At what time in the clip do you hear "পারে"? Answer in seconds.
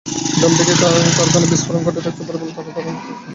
2.23-2.37